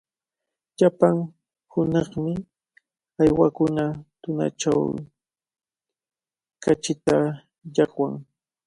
Llapan 0.77 1.15
hunaqmi 1.71 2.33
uywakuna 3.21 3.85
tunachaw 4.21 4.81
kachita 6.63 7.15
llaqwan. 7.75 8.13